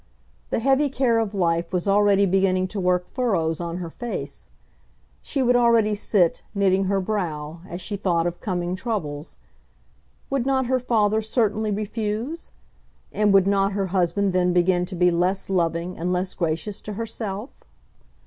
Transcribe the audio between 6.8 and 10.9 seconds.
her brow, as she thought of coming troubles. Would not her